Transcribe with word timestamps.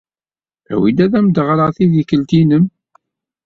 Awi-d 0.73 0.99
ad 1.05 1.13
am-d-ɣreɣ 1.19 1.69
tidikelt-nnem. 1.75 2.65